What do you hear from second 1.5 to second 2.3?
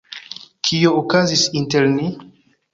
inter ni?